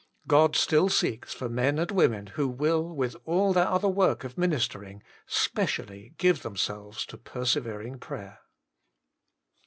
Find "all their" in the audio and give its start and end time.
3.23-3.67